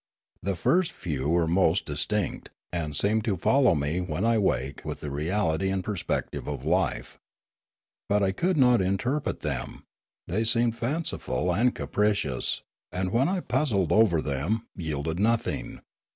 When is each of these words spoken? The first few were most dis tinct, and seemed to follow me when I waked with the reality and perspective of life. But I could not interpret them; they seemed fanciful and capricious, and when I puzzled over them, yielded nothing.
The 0.41 0.55
first 0.55 0.93
few 0.93 1.29
were 1.29 1.45
most 1.47 1.85
dis 1.85 2.07
tinct, 2.07 2.49
and 2.73 2.95
seemed 2.95 3.23
to 3.25 3.37
follow 3.37 3.75
me 3.75 3.99
when 4.01 4.25
I 4.25 4.39
waked 4.39 4.83
with 4.83 4.99
the 5.01 5.11
reality 5.11 5.69
and 5.69 5.83
perspective 5.83 6.47
of 6.47 6.65
life. 6.65 7.19
But 8.09 8.23
I 8.23 8.31
could 8.31 8.57
not 8.57 8.81
interpret 8.81 9.41
them; 9.41 9.83
they 10.27 10.43
seemed 10.43 10.75
fanciful 10.75 11.53
and 11.53 11.75
capricious, 11.75 12.63
and 12.91 13.11
when 13.11 13.29
I 13.29 13.41
puzzled 13.41 13.91
over 13.91 14.23
them, 14.23 14.65
yielded 14.75 15.19
nothing. 15.19 15.81